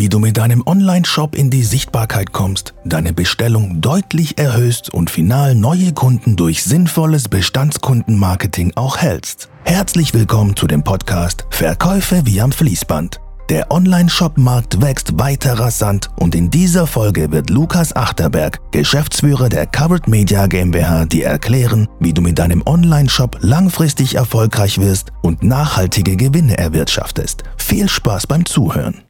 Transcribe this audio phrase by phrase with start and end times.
[0.00, 5.54] wie du mit deinem Online-Shop in die Sichtbarkeit kommst, deine Bestellung deutlich erhöhst und final
[5.54, 9.50] neue Kunden durch sinnvolles Bestandskundenmarketing auch hältst.
[9.64, 13.20] Herzlich willkommen zu dem Podcast Verkäufe wie am Fließband.
[13.50, 20.08] Der Online-Shop-Markt wächst weiter rasant und in dieser Folge wird Lukas Achterberg, Geschäftsführer der Covered
[20.08, 26.56] Media GmbH, dir erklären, wie du mit deinem Online-Shop langfristig erfolgreich wirst und nachhaltige Gewinne
[26.56, 27.42] erwirtschaftest.
[27.58, 29.02] Viel Spaß beim Zuhören.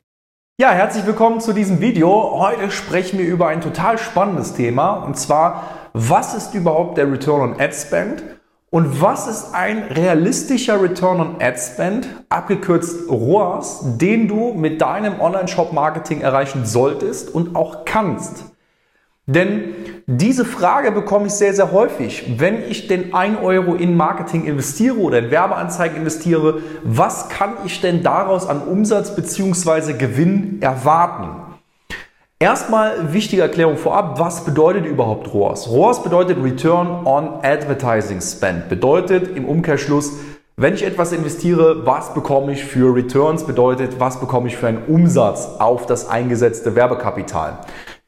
[0.61, 2.39] Ja, herzlich willkommen zu diesem Video.
[2.39, 5.63] Heute sprechen wir über ein total spannendes Thema und zwar,
[5.95, 8.23] was ist überhaupt der Return on Ad Spend
[8.69, 15.19] und was ist ein realistischer Return on Ad Spend, abgekürzt ROAS, den du mit deinem
[15.19, 18.45] Online-Shop-Marketing erreichen solltest und auch kannst?
[19.35, 19.75] Denn
[20.07, 22.35] diese Frage bekomme ich sehr, sehr häufig.
[22.39, 27.81] Wenn ich den 1 Euro in Marketing investiere oder in Werbeanzeigen investiere, was kann ich
[27.81, 29.93] denn daraus an Umsatz bzw.
[29.93, 31.29] Gewinn erwarten?
[32.41, 35.69] Erstmal wichtige Erklärung vorab, was bedeutet überhaupt ROAS?
[35.69, 38.69] ROAS bedeutet Return on Advertising Spend.
[38.69, 40.15] Bedeutet im Umkehrschluss,
[40.57, 43.45] wenn ich etwas investiere, was bekomme ich für Returns?
[43.45, 47.59] Bedeutet, was bekomme ich für einen Umsatz auf das eingesetzte Werbekapital?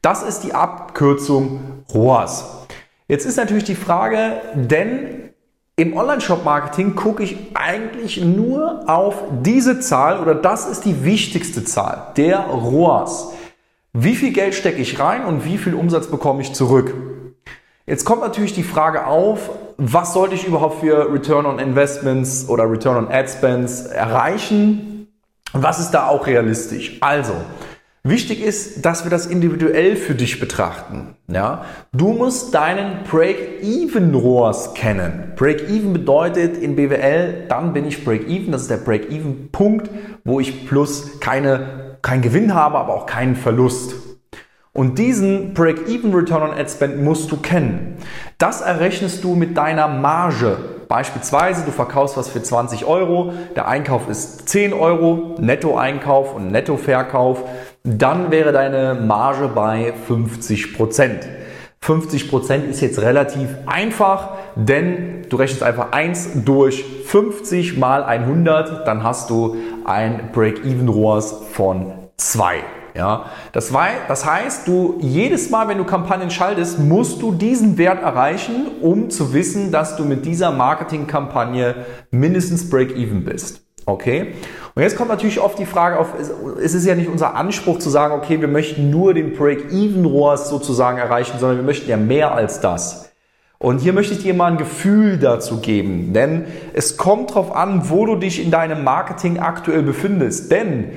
[0.02, 2.66] Das ist die Abkürzung ROAS.
[3.06, 5.30] Jetzt ist natürlich die Frage, denn
[5.76, 12.08] im Online-Shop-Marketing gucke ich eigentlich nur auf diese Zahl oder das ist die wichtigste Zahl,
[12.16, 13.32] der ROAS.
[13.92, 16.92] Wie viel Geld stecke ich rein und wie viel Umsatz bekomme ich zurück?
[17.86, 22.68] Jetzt kommt natürlich die Frage auf, was sollte ich überhaupt für Return on Investments oder
[22.68, 25.06] Return on Ad Spends erreichen?
[25.52, 26.96] Was ist da auch realistisch?
[27.00, 27.34] Also,
[28.04, 31.14] Wichtig ist, dass wir das individuell für dich betrachten.
[31.28, 31.64] Ja?
[31.92, 35.34] Du musst deinen Break-Even-ROAS kennen.
[35.36, 38.50] Break-Even bedeutet in BWL, dann bin ich Break-Even.
[38.50, 39.88] Das ist der Break-Even-Punkt,
[40.24, 43.94] wo ich plus keine, keinen Gewinn habe, aber auch keinen Verlust.
[44.72, 47.98] Und diesen Break-Even Return on Ad Spend musst du kennen.
[48.36, 50.56] Das errechnest du mit deiner Marge.
[50.88, 57.44] Beispielsweise, du verkaufst was für 20 Euro, der Einkauf ist 10 Euro, Netto-Einkauf und Netto-Verkauf
[57.84, 61.28] dann wäre deine Marge bei 50 Prozent.
[61.80, 68.86] 50 Prozent ist jetzt relativ einfach, denn du rechnest einfach 1 durch 50 mal 100,
[68.86, 72.58] dann hast du ein Break-Even-ROAS von 2.
[72.94, 73.72] Ja, das,
[74.06, 79.08] das heißt, du jedes Mal, wenn du Kampagnen schaltest, musst du diesen Wert erreichen, um
[79.08, 81.74] zu wissen, dass du mit dieser Marketingkampagne
[82.10, 83.61] mindestens Break-Even bist.
[83.86, 84.34] Okay?
[84.74, 86.08] Und jetzt kommt natürlich oft die Frage auf,
[86.62, 90.98] es ist ja nicht unser Anspruch zu sagen, okay, wir möchten nur den Break-Even-ROAS sozusagen
[90.98, 93.12] erreichen, sondern wir möchten ja mehr als das.
[93.58, 97.90] Und hier möchte ich dir mal ein Gefühl dazu geben, denn es kommt darauf an,
[97.90, 100.50] wo du dich in deinem Marketing aktuell befindest.
[100.50, 100.90] Denn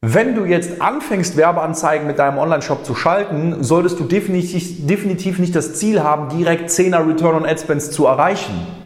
[0.00, 5.54] wenn du jetzt anfängst, Werbeanzeigen mit deinem Online-Shop zu schalten, solltest du definitiv, definitiv nicht
[5.54, 8.79] das Ziel haben, direkt 10er Return on Ad Spends zu erreichen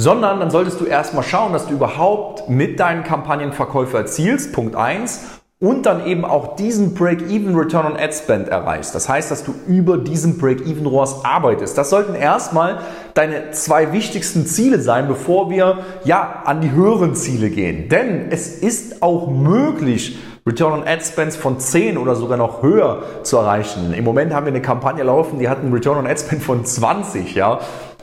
[0.00, 4.74] sondern dann solltest du erstmal schauen, dass du überhaupt mit deinen Kampagnen Verkäufe erzielst, Punkt
[4.74, 5.20] 1,
[5.58, 8.94] und dann eben auch diesen Break-Even Return on Ad Spend erreichst.
[8.94, 11.76] Das heißt, dass du über diesen Break-Even ROAS arbeitest.
[11.76, 12.78] Das sollten erstmal
[13.12, 17.90] deine zwei wichtigsten Ziele sein, bevor wir ja an die höheren Ziele gehen.
[17.90, 23.02] Denn es ist auch möglich, Return on Ad Spends von 10 oder sogar noch höher
[23.22, 23.92] zu erreichen.
[23.92, 26.64] Im Moment haben wir eine Kampagne laufen, die hat einen Return on Ad Spend von
[26.64, 27.60] 20, ja.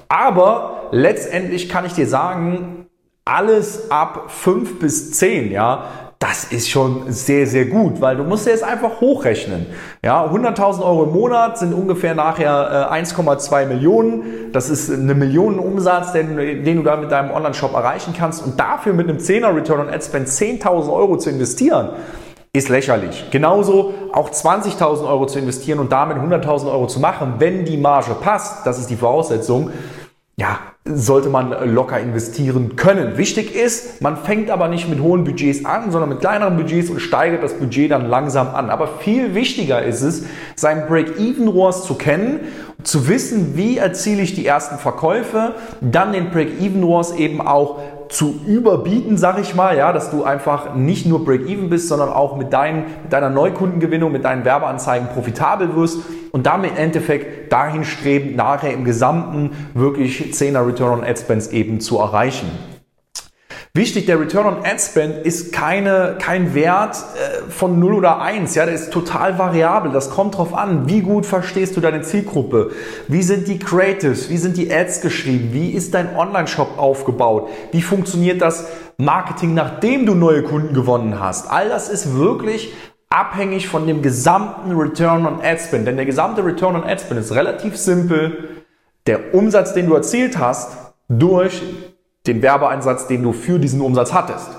[0.09, 2.88] Aber letztendlich kann ich dir sagen,
[3.25, 5.84] alles ab 5 bis 10, ja,
[6.19, 9.68] das ist schon sehr, sehr gut, weil du musst jetzt einfach hochrechnen.
[10.03, 14.51] Ja, 100.000 Euro im Monat sind ungefähr nachher 1,2 äh, Millionen.
[14.51, 18.44] Das ist eine Million Umsatz, den, den du da mit deinem Online-Shop erreichen kannst.
[18.44, 21.89] Und dafür mit einem 10er Return on Ad Spend 10.000 Euro zu investieren,
[22.53, 23.25] ist lächerlich.
[23.31, 28.15] Genauso auch 20.000 Euro zu investieren und damit 100.000 Euro zu machen, wenn die Marge
[28.15, 29.71] passt, das ist die Voraussetzung,
[30.39, 33.17] ja, sollte man locker investieren können.
[33.17, 36.99] Wichtig ist, man fängt aber nicht mit hohen Budgets an, sondern mit kleineren Budgets und
[36.99, 38.69] steigert das Budget dann langsam an.
[38.69, 42.41] Aber viel wichtiger ist es, sein Break-Even-ROAS zu kennen,
[42.83, 47.79] zu wissen, wie erziele ich die ersten Verkäufe, dann den Break-Even-ROAS eben auch
[48.09, 52.38] zu überbieten, sag ich mal, ja, dass du einfach nicht nur Break-Even bist, sondern auch
[52.38, 56.00] mit, dein, mit deiner Neukundengewinnung, mit deinen Werbeanzeigen profitabel wirst
[56.31, 61.48] und damit im Endeffekt dahin streben, nachher im Gesamten wirklich 10er Return on Ad Spends
[61.48, 62.48] eben zu erreichen.
[63.77, 68.56] Wichtig, der Return on Ad Spend ist keine, kein Wert äh, von 0 oder 1.
[68.56, 69.91] Ja, der ist total variabel.
[69.91, 70.89] Das kommt drauf an.
[70.89, 72.71] Wie gut verstehst du deine Zielgruppe?
[73.07, 74.31] Wie sind die Creatives?
[74.31, 75.50] Wie sind die Ads geschrieben?
[75.51, 77.50] Wie ist dein Online-Shop aufgebaut?
[77.71, 78.65] Wie funktioniert das
[78.97, 81.51] Marketing, nachdem du neue Kunden gewonnen hast?
[81.51, 82.74] All das ist wirklich
[83.12, 85.85] abhängig von dem gesamten Return on Ad Spend.
[85.85, 88.63] Denn der gesamte Return on Ad Spend ist relativ simpel.
[89.06, 90.75] Der Umsatz, den du erzielt hast,
[91.09, 91.62] durch
[92.27, 94.50] den Werbeeinsatz, den du für diesen Umsatz hattest.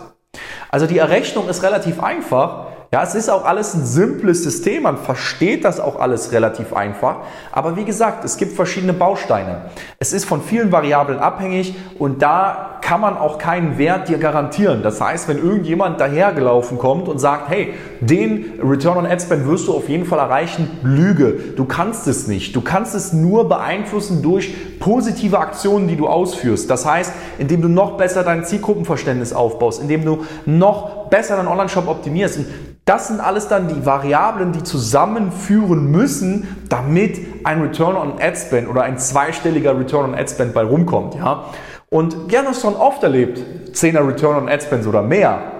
[0.70, 2.66] Also die Errechnung ist relativ einfach.
[2.90, 7.18] Ja, es ist auch alles ein simples System, man versteht das auch alles relativ einfach.
[7.52, 9.66] Aber wie gesagt, es gibt verschiedene Bausteine.
[9.98, 14.82] Es ist von vielen Variablen abhängig und da kann man auch keinen Wert dir garantieren.
[14.82, 19.68] Das heißt, wenn irgendjemand dahergelaufen kommt und sagt, hey, den Return on Ad Spend wirst
[19.68, 21.32] du auf jeden Fall erreichen, Lüge.
[21.56, 22.54] Du kannst es nicht.
[22.54, 26.70] Du kannst es nur beeinflussen durch positive Aktionen, die du ausführst.
[26.70, 31.88] Das heißt, indem du noch besser dein Zielgruppenverständnis aufbaust, indem du noch besser deinen Online-Shop
[31.88, 32.38] optimierst.
[32.38, 32.46] Und
[32.84, 38.68] das sind alles dann die Variablen, die zusammenführen müssen, damit ein Return on Ad Spend
[38.68, 41.14] oder ein zweistelliger Return on Ad Spend bei rumkommt.
[41.14, 41.44] Ja?
[41.90, 43.42] Und gerne hast du schon oft erlebt,
[43.72, 45.57] 10er Return on Ad Spend oder mehr.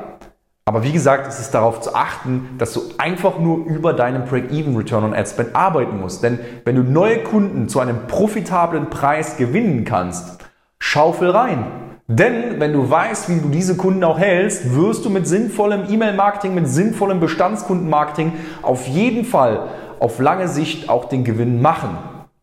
[0.69, 4.77] Aber wie gesagt, es ist darauf zu achten, dass du einfach nur über deinen Break-Even
[4.77, 6.23] Return on Ad Spend arbeiten musst.
[6.23, 10.45] Denn wenn du neue Kunden zu einem profitablen Preis gewinnen kannst,
[10.79, 11.65] schaufel rein.
[12.07, 16.53] Denn wenn du weißt, wie du diese Kunden auch hältst, wirst du mit sinnvollem E-Mail-Marketing,
[16.53, 19.69] mit sinnvollem Bestandskundenmarketing auf jeden Fall
[20.01, 21.97] auf lange Sicht auch den Gewinn machen.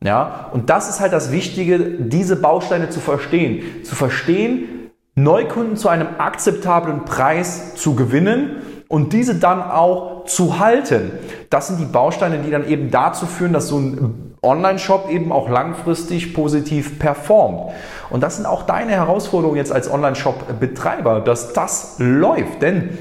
[0.04, 3.84] Ja, und das ist halt das Wichtige, diese Bausteine zu verstehen.
[3.84, 4.75] Zu verstehen,
[5.16, 8.58] Neukunden zu einem akzeptablen Preis zu gewinnen
[8.90, 11.12] und diese dann auch zu halten.
[11.50, 15.50] Das sind die Bausteine, die dann eben dazu führen, dass so ein Online-Shop eben auch
[15.50, 17.72] langfristig positiv performt.
[18.10, 22.62] Und das sind auch deine Herausforderungen jetzt als Online-Shop-Betreiber, dass das läuft.
[22.62, 22.98] Denn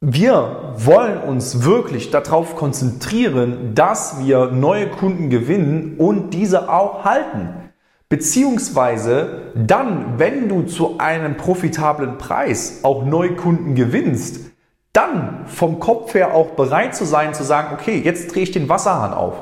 [0.00, 7.67] wir wollen uns wirklich darauf konzentrieren, dass wir neue Kunden gewinnen und diese auch halten.
[8.08, 14.50] Beziehungsweise dann, wenn du zu einem profitablen Preis auch neue Kunden gewinnst,
[14.94, 18.68] dann vom Kopf her auch bereit zu sein, zu sagen, okay, jetzt drehe ich den
[18.70, 19.34] Wasserhahn auf.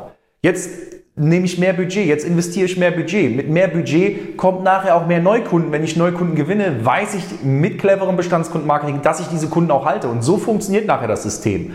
[0.43, 0.69] Jetzt
[1.15, 3.35] nehme ich mehr Budget, jetzt investiere ich mehr Budget.
[3.35, 5.73] Mit mehr Budget kommt nachher auch mehr Neukunden.
[5.73, 10.09] Wenn ich Neukunden gewinne, weiß ich mit cleverem Bestandskundenmarketing, dass ich diese Kunden auch halte.
[10.09, 11.73] Und so funktioniert nachher das System.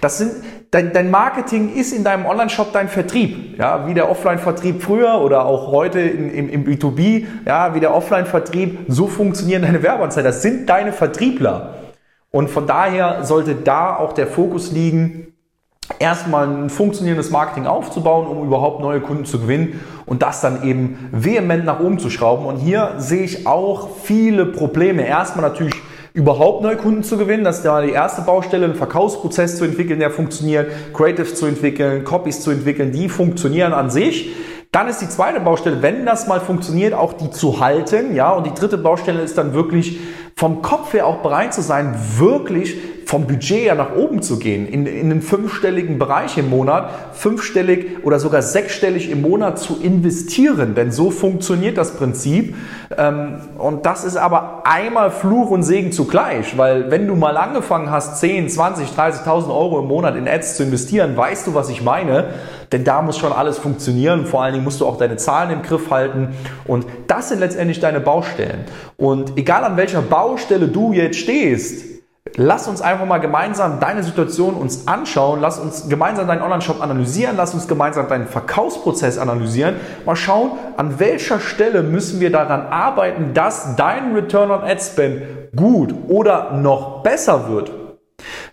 [0.00, 0.32] Das sind,
[0.70, 5.44] dein, dein Marketing ist in deinem Online-Shop dein Vertrieb, ja, wie der Offline-Vertrieb früher oder
[5.44, 10.30] auch heute in, im, im B2B, ja, wie der Offline-Vertrieb, so funktionieren deine Werbeanzeigen.
[10.30, 11.74] Das sind deine Vertriebler.
[12.30, 15.28] Und von daher sollte da auch der Fokus liegen,
[15.98, 21.08] erstmal ein funktionierendes Marketing aufzubauen, um überhaupt neue Kunden zu gewinnen und das dann eben
[21.12, 22.46] vehement nach oben zu schrauben.
[22.46, 25.06] Und hier sehe ich auch viele Probleme.
[25.06, 25.74] Erstmal natürlich
[26.18, 27.44] überhaupt neue Kunden zu gewinnen.
[27.44, 32.02] Das ist ja die erste Baustelle, einen Verkaufsprozess zu entwickeln, der funktioniert, Creatives zu entwickeln,
[32.02, 34.32] Copies zu entwickeln, die funktionieren an sich.
[34.72, 38.32] Dann ist die zweite Baustelle, wenn das mal funktioniert, auch die zu halten, ja.
[38.32, 40.00] Und die dritte Baustelle ist dann wirklich
[40.34, 42.76] vom Kopf her auch bereit zu sein, wirklich
[43.08, 48.04] vom Budget ja nach oben zu gehen, in, in einen fünfstelligen Bereich im Monat, fünfstellig
[48.04, 52.54] oder sogar sechsstellig im Monat zu investieren, denn so funktioniert das Prinzip.
[52.98, 57.90] Ähm, und das ist aber einmal Fluch und Segen zugleich, weil wenn du mal angefangen
[57.90, 61.82] hast, 10, 20, 30.000 Euro im Monat in Ads zu investieren, weißt du, was ich
[61.82, 62.26] meine,
[62.72, 64.26] denn da muss schon alles funktionieren.
[64.26, 66.34] Vor allen Dingen musst du auch deine Zahlen im Griff halten
[66.66, 68.66] und das sind letztendlich deine Baustellen.
[68.98, 71.97] Und egal an welcher Baustelle du jetzt stehst,
[72.36, 75.40] Lass uns einfach mal gemeinsam deine Situation uns anschauen.
[75.40, 77.36] Lass uns gemeinsam deinen Online-Shop analysieren.
[77.36, 79.76] Lass uns gemeinsam deinen Verkaufsprozess analysieren.
[80.06, 85.22] Mal schauen, an welcher Stelle müssen wir daran arbeiten, dass dein Return on Ad Spend
[85.56, 87.70] gut oder noch besser wird.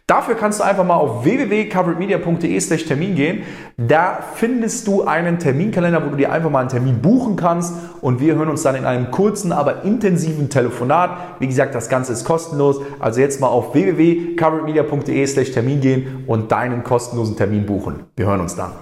[0.07, 3.41] Dafür kannst du einfach mal auf www.coveredmedia.de Termin gehen.
[3.75, 8.19] Da findest du einen Terminkalender, wo du dir einfach mal einen Termin buchen kannst und
[8.19, 11.39] wir hören uns dann in einem kurzen, aber intensiven Telefonat.
[11.39, 12.81] Wie gesagt, das Ganze ist kostenlos.
[12.99, 18.03] Also jetzt mal auf www.coveredmedia.de Termin gehen und deinen kostenlosen Termin buchen.
[18.15, 18.73] Wir hören uns dann.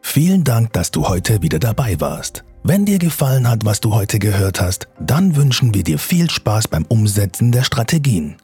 [0.00, 2.42] Vielen Dank, dass du heute wieder dabei warst.
[2.64, 6.66] Wenn dir gefallen hat, was du heute gehört hast, dann wünschen wir dir viel Spaß
[6.66, 8.36] beim Umsetzen der Strategien.